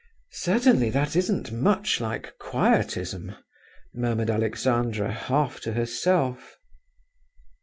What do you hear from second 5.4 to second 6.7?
to herself.